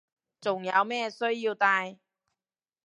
[0.41, 1.99] 仲有咩需要戴